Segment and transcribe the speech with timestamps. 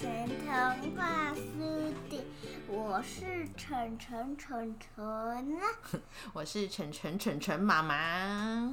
[0.00, 2.24] 前童话书店，
[2.68, 5.66] 我是晨晨晨晨啊。
[6.32, 8.72] 我是晨晨晨晨妈妈。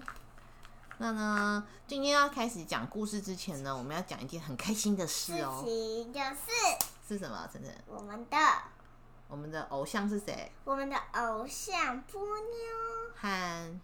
[0.99, 5.63] 那呢，今天要开始讲故事之前呢，我们要讲一件很开心的事事哦。
[5.65, 6.37] 情就是
[7.07, 7.49] 是什么？
[7.51, 8.37] 晨晨，我们的
[9.27, 10.51] 我们的偶像是谁？
[10.63, 13.79] 我们的偶像波妞，和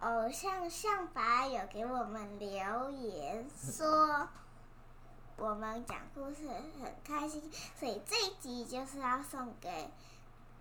[0.00, 4.28] 偶像象拔有给我们留言说，
[5.36, 6.48] 我们讲故事
[6.80, 7.42] 很开心，
[7.78, 9.90] 所以这一集就是要送给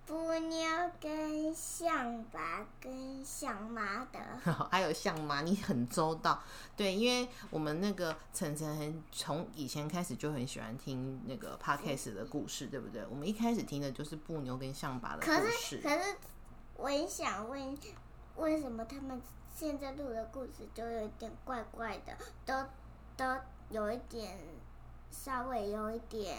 [0.05, 4.19] 布妞跟象拔跟象妈的。
[4.69, 6.41] 还有象妈，你很周到。
[6.75, 13.05] 对，因为我们那个晨晨很从以前开始就很喜欢听那个 podcast 的故事，对不对？
[13.07, 15.77] 我们一开始听的就是布牛跟象拔的可是故事。
[15.81, 16.15] 可是，
[16.75, 17.77] 我也想问，
[18.35, 19.21] 为什么他们
[19.55, 22.65] 现在录的故事就有一点怪怪的，都
[23.15, 23.39] 都
[23.73, 24.37] 有一点
[25.09, 26.37] 稍微有一点，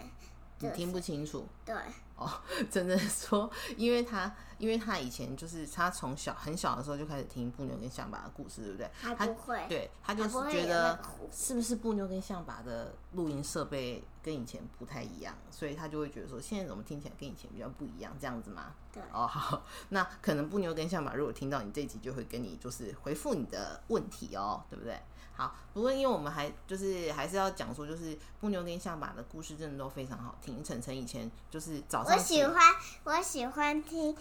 [0.60, 1.74] 你听不清楚对，
[2.16, 2.30] 哦，
[2.70, 8.90] 真的说，因为他，因为他以前就是他从小很小的时候就开始听布牛跟象拔的故事，对不对？
[9.00, 10.98] 还他不会，对他就是觉得
[11.32, 18.74] 是不是布妞跟象拔的录音设备跟以前不太一样，所以他就会觉得说现在怎么听起来跟以前比较不一样，这样子吗？
[18.92, 25.00] 对哦，好，那可能布妞跟象拔如果听到你这一集，就会跟你就是回复你的问题哦，对不对？
[25.36, 30.62] 好，不过因为我们还就是还是要讲说，就是布妞跟象拔的故事真的都非常好听。
[30.62, 32.74] 晨晨以前就是早上我喜欢
[33.04, 34.16] 我喜欢听。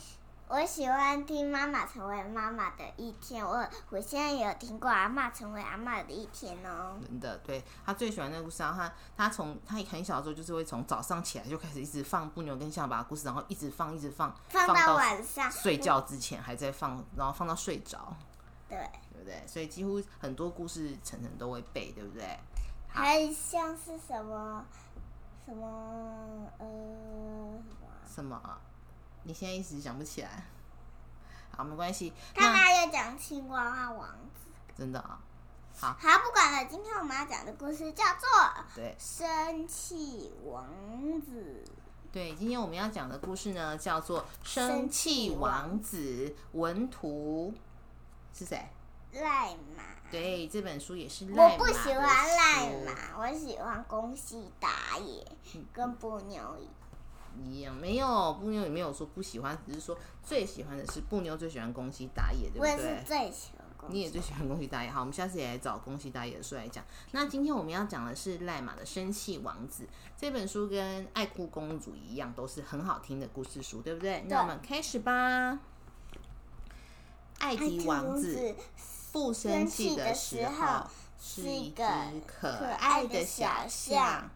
[0.50, 6.95] 我喜欢听《妈妈成为妈妈的一天》，我我现在也有听过《阿嬷成为阿嬷的一天》哦。
[7.02, 18.16] 真的，对他最喜欢那个故事，然后他他从他很小的时候就是会从早上起来就开始一直放布牛跟象拔的故事，然后一直放一直放，放到到晚上睡觉之前还在放，然后放到睡着，
[18.70, 18.78] 对，
[19.11, 19.44] 对不对？
[19.48, 22.38] 所以几乎很多故事晨晨都会背，对不对？
[22.89, 24.64] 好还像是什么
[25.45, 27.61] 什么呃
[28.08, 28.42] 什么？
[29.23, 30.45] 你现在一时想不起来，
[31.55, 34.49] 好，没关系，他那还有讲青蛙和王子。
[34.77, 35.20] 真的啊，
[35.77, 38.30] 好，好不管了，今天我们要讲的故事叫做
[38.76, 40.65] 对《生气王
[41.21, 41.64] 子。
[42.11, 45.98] 对，今天我们要讲的故事呢，叫做《生气王子》，
[46.52, 47.54] 文图。
[48.33, 48.70] 是谁？》
[49.21, 49.83] 赖马。
[50.11, 52.42] 对，这本书也是赖马我不喜欢赖
[53.17, 55.25] 我喜欢宫西达也
[55.71, 56.67] 跟布牛一
[57.41, 63.03] 一样，没有布妞也没有说不喜欢，只是说最喜欢的是布妞最喜欢宫西达也，对不对我也是对？
[63.05, 63.63] 最喜欢。
[63.89, 64.89] 你也最喜欢宫西达也。
[64.89, 66.81] 好，我们下次也来找宫西达也的书来讲。
[67.11, 69.83] 那今天我们要讲的是赖马的《生气王子》
[70.15, 74.23] 这本书，跟《爱哭公主》一样，都是很好听的故事书，对不对？
[74.30, 75.59] 那我们开始吧。
[77.39, 78.55] 爱迪王子
[79.11, 80.87] 不生气的时候
[81.26, 81.86] 是一个
[82.28, 84.30] 可爱的小象。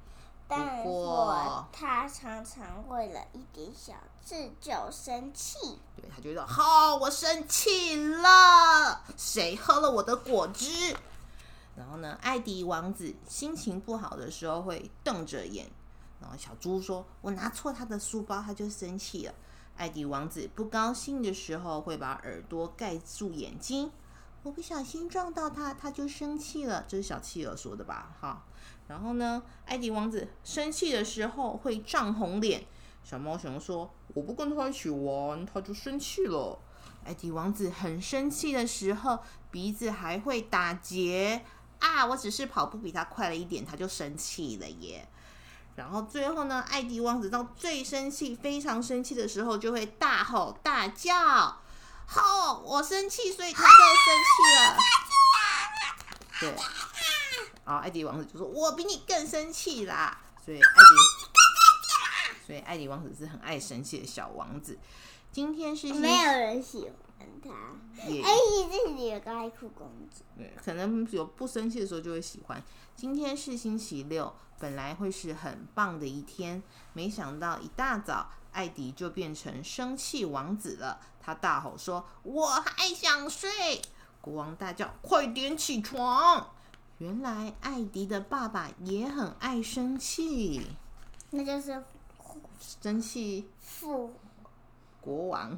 [0.48, 5.58] 但不过我他常常为了一点小事就生气。
[5.98, 10.96] 对他觉得好，我生气了，谁喝了我的果汁？
[11.76, 15.70] 然后呢，艾迪王子心情不好的时候会瞪着眼，
[16.22, 19.34] 然后小猪说：“我拿错他的书包，他就生气了。”
[19.76, 23.92] 艾迪王子不高兴的时候会把耳朵盖住眼睛，
[24.48, 26.86] 我不小心撞到他，他就生气了。
[26.88, 28.16] 这是小企鹅说的吧？
[28.18, 28.46] 哈。
[28.88, 32.66] 然后呢，艾迪王子生气的时候会涨红脸。
[33.04, 36.58] 小猫熊说：“我不跟他一起玩，他就生气了。”
[37.04, 39.20] 艾迪王子很生气的时候，
[39.52, 41.44] 鼻子还会打结
[41.80, 42.06] 啊！
[42.06, 45.06] 我只是跑步比他快了一点，他就生气了耶。
[45.76, 51.58] 然后最后呢，艾迪王子到最生气、非常生气的时候，就会大吼大叫
[52.08, 52.62] ：“吼！
[52.66, 54.78] 我生气，所以他就生气了。
[56.40, 56.56] ”对。
[57.66, 64.80] 然后艾迪王子就说：“我比你更生气啦！”所以艾迪，所以艾迪王子是很爱生气的小王子。
[65.32, 66.90] 今天是星没有人喜
[67.20, 67.50] 欢他。
[68.10, 68.32] 也哎，
[68.72, 70.24] 这里有个爱哭公主。
[70.38, 72.64] 对，可能有不生气的时候就会喜欢。
[72.96, 76.64] 今天是星期六，本来会是很棒的一天，
[76.94, 81.02] 没想到一大早，艾迪就变成生气王子了。
[81.28, 83.82] 他大吼说：“我还想睡！”
[84.22, 86.52] 国王大叫：“快点起床！”
[87.00, 90.66] 原来艾迪的爸爸也很爱生气，
[91.32, 91.84] 那就是
[92.82, 94.14] 生气父
[95.02, 95.52] 国王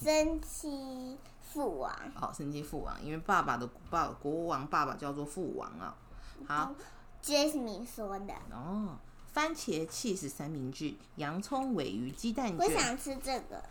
[0.00, 1.18] 生气
[1.52, 1.92] 父王。
[2.20, 5.96] 哦，生气父王，因为爸爸的爸国王爸爸叫做父王啊。
[6.46, 6.72] 好
[7.20, 8.96] ，Jasmine 说的，哦，
[9.32, 13.62] 番茄 cheese 三明治、洋葱尾鱼鸡蛋卷，我想吃这个，哦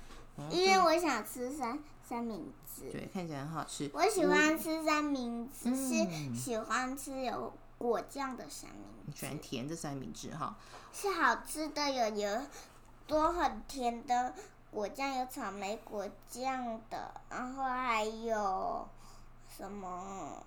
[0.49, 2.91] 因为我想吃三三明治。
[2.91, 3.89] 对看起来很好吃。
[3.93, 10.55] 我喜欢吃三明治，嗯是喜欢吃有果酱的三明治你喜欢，甜的三明治哈？
[10.93, 12.41] 是好吃的，有有
[13.05, 14.33] 多很甜的
[14.71, 18.87] 果酱，有草莓果酱的，然后还有
[19.57, 20.43] 什么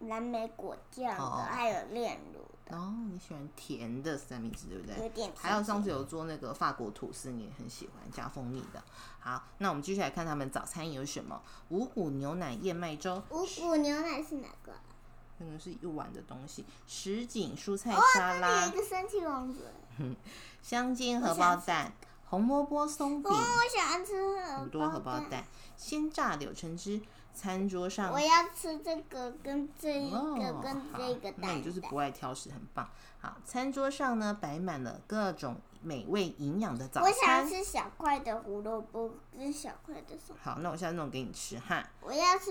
[0.00, 4.96] 蓝莓果酱的，哦还有炼乳的，哦，你喜欢甜的三明治对不对？
[4.96, 8.82] 有点甜还有上次有做那个法国吐司，你也很喜欢加蜂蜜的。
[9.18, 14.72] 好，那我们继续来看他们早餐有什么：五谷牛奶燕麦粥，五谷牛奶是哪个？
[15.38, 18.48] 可能是一碗的东西；什锦蔬菜哦，沙拉。
[18.48, 19.72] 那里有一、个生气王子。
[20.62, 21.92] 香煎荷包蛋、
[22.26, 23.32] 红萝卜松饼。
[23.32, 25.44] 哦，、我喜欢吃很多荷包蛋、
[25.76, 27.00] 鲜榨柳橙汁。
[27.40, 32.86] 餐桌上我要吃这个跟这一哦个跟这个蛋那你就是不爱挑食，很棒。
[33.18, 37.48] 好，餐桌上呢摆满了各种美味营养的早餐我想餐。
[37.48, 40.36] 吃小块的胡萝卜跟小块的松。
[40.42, 41.82] 好，那我现在弄给你吃哈。
[42.02, 42.50] 我要吃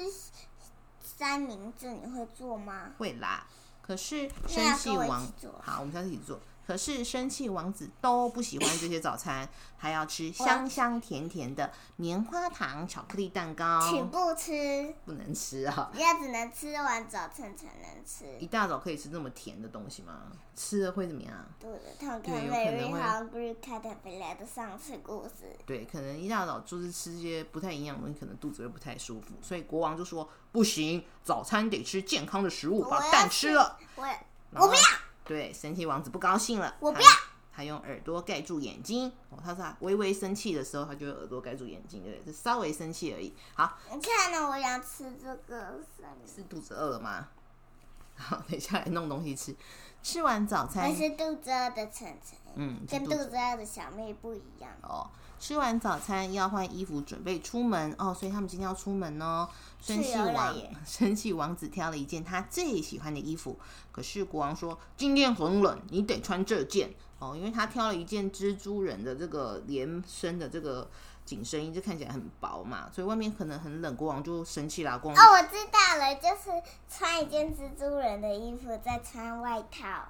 [0.99, 2.89] 三明治，你会做吗？
[2.97, 3.45] 会啦。
[3.83, 5.21] 可是生气王，
[5.61, 6.39] 好，我们下次一起做。
[6.69, 15.91] 可是生气王子都不喜欢这些早餐，还要吃香香甜甜的棉花糖巧克力蛋糕，请不吃，不能吃啊！
[15.95, 18.37] 要只能吃完早餐才能吃。
[18.37, 20.31] 一大早可以吃这么甜的东西吗？
[20.55, 21.33] 吃了会怎么样？
[21.59, 25.57] 肚子痛，看对有可能会 Hungry Caterpillar 的上次故事。
[25.65, 29.33] 对，可能一大早就是吃这些不太营养的东西，可能肚子会不太舒服。
[29.41, 33.79] 所以国王就说：“不行，早餐得吃健康的食物，把蛋吃了。
[33.95, 34.03] 我
[34.51, 34.81] 我不要，
[35.29, 37.07] 对，神奇王子不高兴了，我不要。
[37.53, 39.11] 他用耳朵盖住眼睛。
[39.29, 42.33] 哦，他是微微生气的时候，他就用耳朵盖住眼睛，对不对？
[42.33, 43.31] 是稍微生气而已。
[43.53, 44.49] 好，你看呢？
[44.49, 45.79] 我想吃这个
[46.25, 47.27] 是肚子饿了吗？
[48.17, 49.55] 好，等一下来弄东西吃。
[50.01, 54.71] 吃完早餐还，是肚子饿的晨晨，嗯，跟肚子饿的小妹不一样。
[54.81, 55.07] 哦。
[55.39, 58.13] 吃完早餐要换衣服，准备出门哦。
[58.13, 59.47] 所以他们今天要出门哦。
[59.81, 63.57] 生气王园， 生气王子挑了一件他最喜欢的衣服，
[63.93, 70.89] 可是国王说今天很冷，你得穿这件哦，因为他挑了一件蜘蛛人的这个连身的这个
[71.23, 74.97] 紧身衣，就看起来很薄嘛，所以外面可能很冷，国王就生气啦。
[74.97, 80.09] 国王哦，我知道了，就是穿一件蜘蛛人的衣服，再穿外套。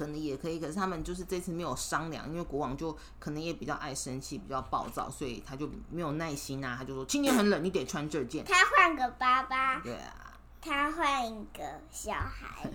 [0.00, 8.42] 可能也可以，可是他们就是这次没有商量，因为国王就可能也比较爱生气，比较暴躁，所以他就没有耐心啊，他就说今天很冷，你得穿这件。
[8.46, 12.66] 他换个爸爸， 对啊，他换一个小孩，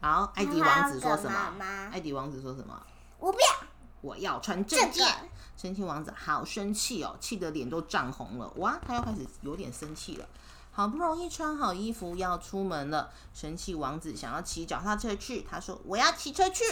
[0.00, 1.54] 然后艾迪王子说什么？
[1.58, 2.82] 妈，艾迪王子说什么？
[3.18, 3.68] 我不要
[4.00, 5.04] 我要穿这这件。
[5.06, 5.12] 个。
[5.58, 8.50] 生气王子好生气哦，气得脸都涨红了。
[8.56, 10.26] 哇，他又开始有点生气了。
[10.72, 16.64] 好不容易穿好衣服要出门了，神奇王子想要骑脚踏车去，他说我要骑车去。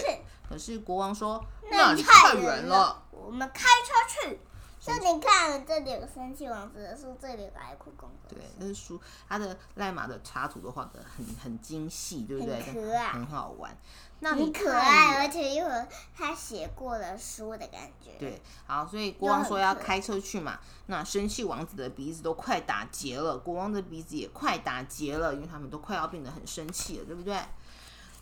[0.49, 4.41] 可是国王说那里太远了。，我们开车去。
[4.89, 8.35] 这里看，这里有生气王子的书，这里有个爱哭公主。
[8.35, 8.99] 对，那是书，
[9.29, 12.59] 它的赖马的插图都画的很很精细，对不对？
[12.63, 13.77] 很可爱很好玩。
[14.21, 15.87] 那里很可爱，而且又有
[16.17, 18.13] 他写过的书的感觉。
[18.19, 20.59] 对，好，所以国王说要开车去嘛。
[20.87, 27.39] 那生气王子的鼻子都快打结了，国王的鼻子也快打结了，因为他们都快要变得很生气了，对不对？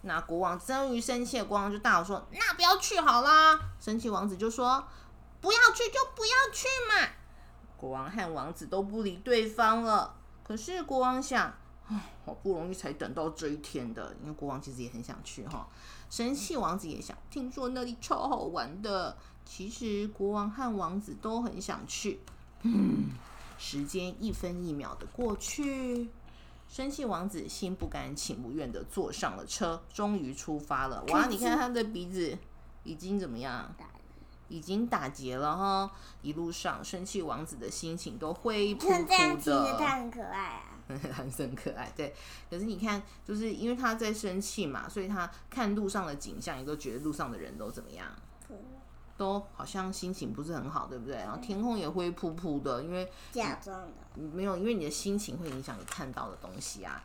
[0.02, 4.86] 那国王终于生气了，国王就大吼说：“那不要去好啦！”生气王子就说
[5.46, 7.08] ：“不要去就不要去嘛。”
[7.78, 10.16] 国王和王子都不理对方了。
[10.42, 11.54] 可是国王想，
[12.24, 15.68] 好不容易才等到这一天的，因为国王其实也很想去哈。
[16.10, 19.16] 生气王子也想，听说那里超好玩的。
[19.44, 22.20] 其实国王和王子都很想去。
[22.62, 23.10] 嗯，
[23.56, 26.10] 时间一分一秒的过去，
[26.68, 31.04] 生气王子心不甘情不愿的坐上了车，终于出发了。
[31.10, 32.36] 哇，你看他的鼻子
[32.82, 33.72] 已经怎么样？
[34.48, 35.90] 已经打结了哈！
[36.22, 39.96] 一路上，生气王子的心情都灰扑像这样扑其实他。
[39.96, 40.62] 很可爱啊。
[41.12, 42.14] 还是很可爱，对。
[42.48, 48.06] 可是你看，就是因为他在生气嘛，所以他看路上的景象，也都觉得路上的人都怎么样，
[49.16, 51.16] 都好像心情不是很好，对不对？
[51.16, 53.92] 然后天空也灰扑扑的，因为假装的。
[54.14, 57.02] 没有，因为你的心情会影响你看到的东西啊。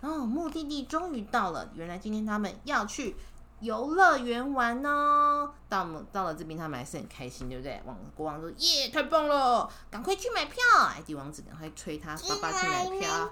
[0.00, 3.16] 然后目的地终于到了，原来今天他们要去
[3.64, 5.52] 游乐园玩哦。
[5.68, 7.82] 到我们到了这边，他们还是很开心，对不对？
[7.84, 10.62] 王国王说：“耶，太棒了，赶快去买票！”
[10.94, 13.30] 艾迪王子赶快催他爸爸去买票，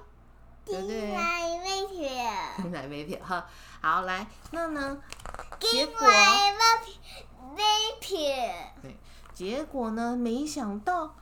[0.65, 1.13] 对不对？
[1.15, 3.47] 来妹票，买买票哈。
[3.81, 4.99] 好，来，那呢？
[5.61, 6.53] 结果买
[7.55, 7.63] 妹
[8.01, 8.19] 票。
[9.35, 10.17] 结果呢？
[10.17, 11.15] 没想到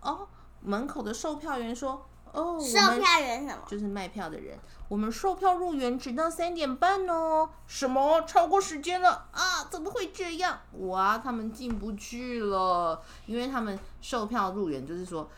[0.00, 0.28] 哦，
[0.60, 3.62] 门口的售票员说：“哦，我售们票员什么？
[3.66, 4.58] 就是卖票的人，
[4.88, 7.48] 我们售票入园只到三点半哦。
[7.66, 8.22] 什么？
[8.22, 9.64] 超过时间了啊？
[9.70, 10.58] 怎么会这样？
[10.78, 15.28] 哇，他们进不去了，因为他们售票入园就是说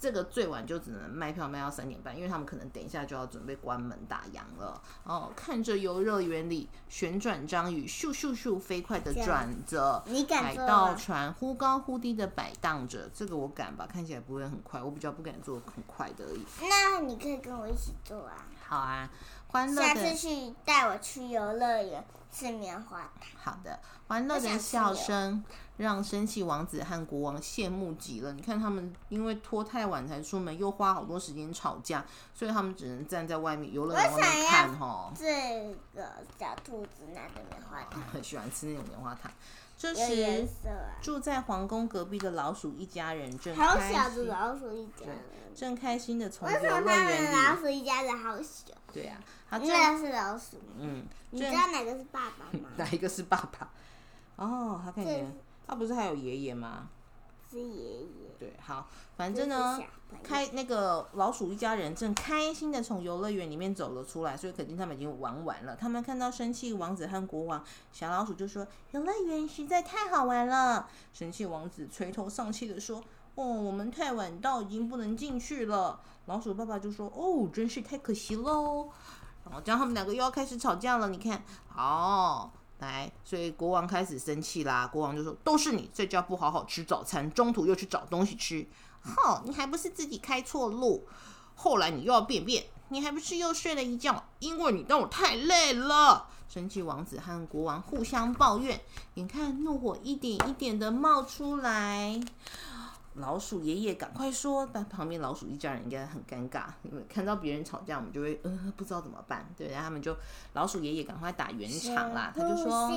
[0.00, 4.80] 这个最晚就只能卖票卖到三点半，因为他们可能等一下就要准备关门打烊了。
[5.02, 10.54] 哦，看着游乐园里旋转章鱼咻咻咻飞快的转着，你敢海？
[10.54, 13.86] 盗船忽高忽低的摆荡着，这个我敢吧？
[13.86, 16.44] 看起来不会很快，我比较不敢做很快的而已。
[16.60, 18.46] 那你可以跟我一起做啊。
[18.64, 19.10] 好啊，
[19.48, 23.28] 欢乐下次的，去带我去游乐园吃棉花糖。
[23.36, 25.42] 好的，欢乐的笑声
[25.78, 28.32] 让生气王子和国王羡慕极了。
[28.34, 35.10] 你看他们因为拖太晚才出门，又花好多时间吵架，所以他们只能站在外面游乐园外面看哈。
[35.16, 39.32] 这个小兔子拿着棉花糖很 喜欢吃那种棉花糖。
[39.78, 40.46] 这时，
[41.00, 45.16] 住在皇宫隔壁的老鼠一家人正好开小的心，老鼠一家人。
[45.54, 48.74] 正开心的从为游乐园里，老鼠一家人好小？
[48.92, 49.18] 对呀、
[49.48, 52.68] 他正那个是老鼠，嗯，你知道哪个是爸爸吗？
[52.76, 53.70] 哪一个是爸爸？
[54.36, 55.30] 哦，他看见
[55.66, 56.88] 他不是还有爷爷吗？
[57.50, 58.28] 是爷爷。
[58.38, 59.80] 对，好，反正呢
[60.22, 65.74] 开那个老鼠一家人正开心的从游乐园里面走了出来，所以肯定他们已经玩完了。
[65.74, 73.02] 他们看到生气王子和国王，小老鼠就说：“游乐园实在太好玩了。”生气王子垂头丧气的说
[73.38, 78.88] ：“哦，我们太晚到，已经不能进去了。”老鼠爸爸就说：“哦，真是太可惜喽。”
[79.46, 81.08] 然后这样他们两个又要开始吵架了。
[81.08, 81.40] 你看，
[81.72, 84.88] 哦，来，所以国王开始生气啦。
[84.88, 88.66] 国王就说：“都是你在家不好好吃早餐，中途又去找东西吃。
[89.02, 91.06] 哼，你还不是自己开错路？
[91.54, 94.24] 后来你又要便便，你还不是又睡了一觉？
[94.40, 98.80] 因为你让我太累了。”生气王子和国王互相抱怨，
[99.14, 102.18] 眼看怒火一点一点的冒出来。
[103.18, 110.16] 老鼠爷爷赶快说，但旁边老鼠一家人应该很尴尬，因为看到别人吵架，我们就会呃不知道怎么办，对，然后他们就
[110.54, 112.90] 老鼠爷爷赶快打圆场啦，他就说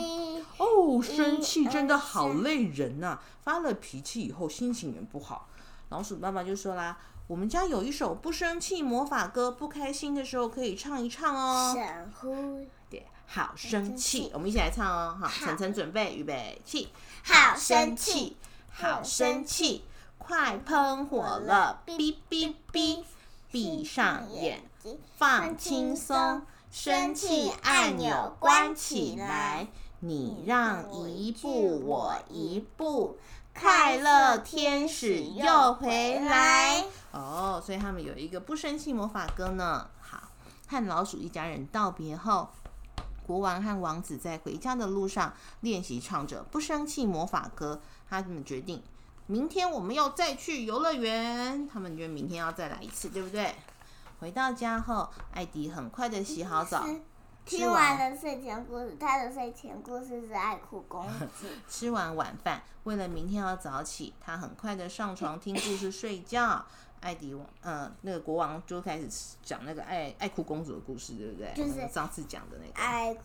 [0.58, 5.50] 哦，生气真的好累人呐、发了脾气以后心情也不好。
[5.90, 6.98] 老鼠爸爸就说啦，
[7.28, 11.74] 我们家有一首不生气魔法歌，不开心的时候可以唱一唱哦。
[11.76, 15.18] 深呼，对，好生生气气，我们一起来唱哦。
[15.20, 16.90] 好，好晨晨准备，预备，起，
[17.24, 18.38] 好生气，
[18.70, 19.84] 好生气，
[20.24, 23.04] 快喷火了，哔哔哔，
[23.52, 29.68] 闭上眼，睛，放轻松，生气按钮关起来，
[30.00, 33.18] 你让一步我一步，
[33.54, 36.86] 快乐天使又回来。
[37.12, 39.90] 哦，所以他们有一个不生气魔法歌呢。
[40.00, 40.30] 好，
[40.68, 42.50] 和老鼠一家人道别后。
[43.28, 47.82] 国王和王子在回家的路上练习唱着不生气魔法歌。
[48.10, 48.84] 他们决定，
[49.32, 51.66] 明天我们要再去游乐园。
[51.66, 53.56] 他们觉得明天要再来一次，对不对？
[54.20, 56.86] 回到家后，艾迪很快的洗好澡，
[57.46, 61.08] 听完了睡前故事，他的睡前故事是爱哭公
[61.40, 61.48] 主。
[61.70, 66.66] 吃完晚饭，为了明天要早起，他很快的上床听故事睡觉。
[67.00, 69.08] 艾迪王，呃，那个国王就开始
[69.42, 71.54] 讲那个爱爱哭公主的故事，对不对？
[71.56, 72.74] 就是上次讲的那个。
[72.74, 73.16] 爱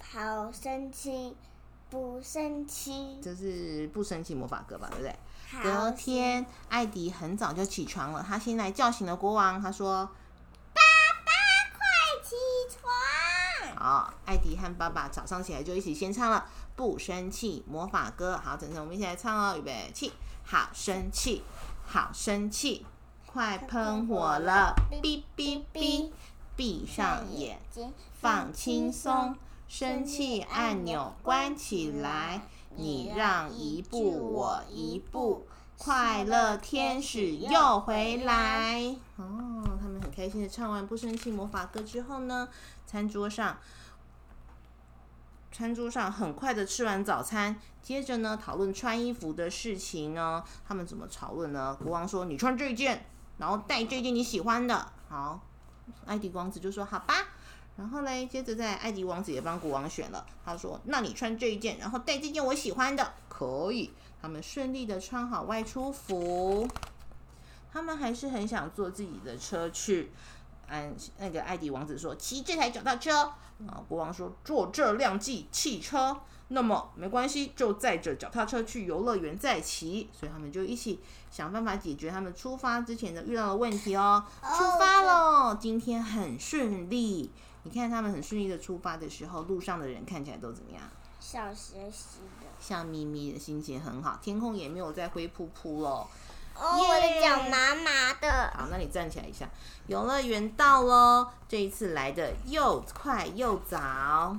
[0.00, 1.36] 好生气，
[1.92, 3.20] 不生气。
[3.22, 5.14] 这是不生气魔法歌吧，对不对？
[5.62, 9.60] 隔天，艾迪很早就起床了，他先来叫醒了国王。
[9.60, 10.06] 他说
[10.72, 10.80] 爸
[11.26, 11.30] 爸
[11.76, 11.84] 快
[12.24, 12.34] 起
[12.70, 18.36] 床！：“好，艾迪和爸爸早上起来就一起先唱了《不生气魔法歌》。
[18.40, 20.10] 好，晨晨，我们一起来唱哦，预备起！
[20.44, 21.44] 好生气，
[21.84, 22.86] 好生气，
[23.26, 24.74] 快喷火了！
[25.02, 26.10] 哔哔哔，
[26.56, 29.36] 闭上眼，睛，放轻松，
[29.74, 32.42] 生气按钮关起来。
[32.76, 35.46] 你让一步我一步，
[35.78, 38.94] 快乐天使又回来。
[39.16, 42.46] 哦，他们很开心的唱完《不生气魔法歌》之后呢，
[42.86, 43.56] 餐桌上，
[45.50, 50.44] 餐桌上很快的吃完早餐，接着呢讨论穿衣服的事情呢。
[50.68, 51.74] 他们怎么讨论呢？
[51.82, 53.06] 国王说：“你穿这件，
[53.38, 55.40] 然后带这件你喜欢的。”好，
[56.04, 57.14] 艾迪王子就说：“好吧。”
[57.76, 66.68] 然后嘞，接着在艾迪王子也帮国王选了，他说：“那你穿这一件，然后带这件我喜欢的，可以。”他们顺利的穿好外出服，
[67.72, 70.12] 他们还是很想坐自己的车去。
[70.68, 73.32] 嗯那个艾迪王子说：“骑这台脚踏车。”
[73.66, 80.08] 啊，国王说：“坐这辆汽汽车。”那么没关系，就载着脚踏车去游乐园再骑。
[80.12, 81.00] 所以他们就一起
[81.30, 84.22] 想办法解决他们出发之前的遇到的问题哦。
[84.40, 85.56] 出发喽！
[85.58, 87.32] 今天很顺利。
[87.64, 90.82] 你看他们很顺利的出发的时候，路上的人看起来都怎么样？
[91.20, 92.46] 笑嘻嘻的。
[92.58, 96.06] 笑眯眯的，心情很好，天空也没有再灰扑扑了。
[96.54, 98.52] 哦，我的脚麻麻的。
[98.54, 99.48] 好，那你站起来一下。
[99.86, 104.36] 游乐园到喽，这一次来的又快又早。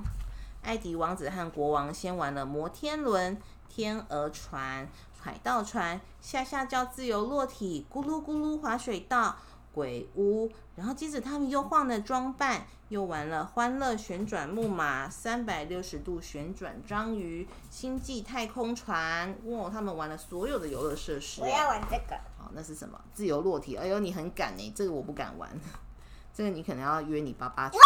[0.62, 4.88] 艾迪王子和国王先玩了摩天轮，天鹅船、
[5.18, 9.36] 海盗船，下下叫自由落体，咕噜咕噜滑水道。
[9.74, 19.36] 鬼屋，然后接着他们又换了装扮，又玩了欢乐旋转木马、三百六十度旋转章鱼、星际太空船。
[19.46, 21.40] 哇，他们玩了所有的游乐设施。
[21.42, 22.16] 我要玩这个。
[22.38, 23.00] 好，那是什么？
[23.12, 23.74] 自由落体。
[23.76, 25.50] 哎呦，你很敢呢，这个我不敢玩。
[26.32, 27.78] 这个你可能要约你爸爸去，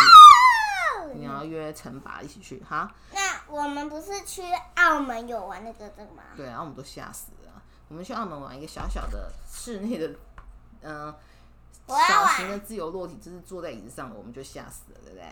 [1.15, 2.95] 你要约陈爸一起去哈。
[3.15, 4.43] 那我们不是去
[4.75, 6.23] 澳门有玩那个这个吗？
[6.37, 7.63] 对啊，我们都吓死了。
[7.89, 10.15] 我们去澳门玩一个小小的室内的，
[10.83, 11.15] 嗯。
[11.87, 15.27] 小型的自由落体，就是坐在椅子上，我们就吓死了，对不对？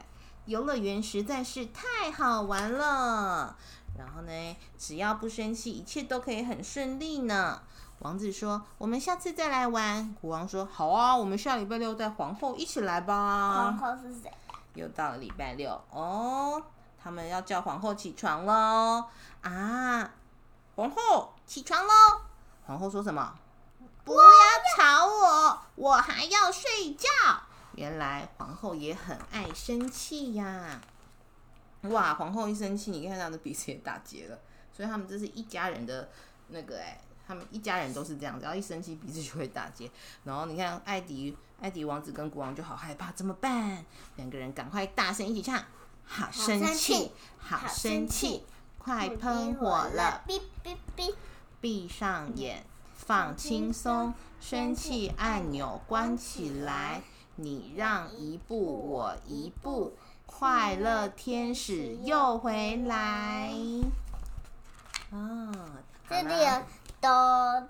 [0.47, 3.57] 游乐园实在是太好玩了。
[3.99, 7.61] 然后呢，只要不生气，一切都可以很顺利呢。
[8.01, 14.31] 王子说：“我们下次再来玩。”国王说：“好啊，我们下礼拜六带皇后一起来吧。”皇后是谁？
[14.75, 16.63] 又到了礼拜六哦，
[17.03, 19.05] 他们要叫皇后起床喽！
[19.41, 20.11] 啊，
[20.75, 21.91] 皇后起床喽！
[22.67, 23.35] 皇后说什么？
[24.05, 24.13] 不，
[26.17, 27.07] 我还要睡觉。
[27.75, 30.81] 原来皇后也很爱生气呀！
[31.83, 34.39] 哇，皇后一生气，你看她的鼻子也打结了。
[34.73, 36.09] 所以他们这是一家人的
[36.49, 39.91] 那个哎，他们一家人都是这样，只要一生气鼻子就会打结。
[40.25, 43.85] 然后你看艾迪，艾迪王子跟国王就好害怕，怎么办？
[44.17, 45.63] 两个人赶快大声一起唱：
[46.07, 48.43] 好生气，好生气，
[48.79, 50.25] 快喷火了！
[50.27, 51.15] 哔哔哔，
[51.61, 52.65] 闭上眼。
[52.97, 57.03] 放轻松，生气按钮关起来。
[57.39, 63.53] 你让一步，我一步，快乐天使又回来。
[65.13, 65.53] 啊，
[66.09, 66.63] 这里有
[66.99, 67.69] 哆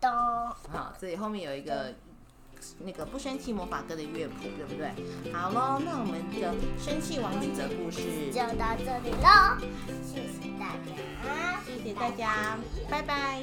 [0.00, 0.10] 哆。
[0.72, 1.94] 好，这里后面有一个
[2.78, 4.90] 那个不生气魔法歌的乐谱，对不对？
[5.30, 9.60] 好喽，那我们的生气王子的故事就到这里喽。
[10.02, 12.56] 谢谢大家，谢谢大家，
[12.88, 13.42] 拜拜。